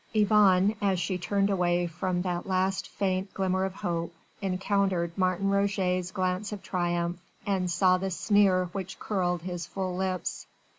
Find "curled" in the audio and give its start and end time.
8.99-9.43